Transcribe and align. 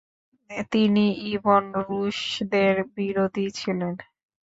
তিনি 0.71 1.05
ইবন 1.33 1.63
রুশদের 1.81 2.75
বিরোধী 2.95 3.47
ছিলেন। 3.51 3.93